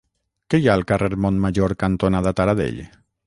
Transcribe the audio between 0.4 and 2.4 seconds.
Què hi ha al carrer Montmajor cantonada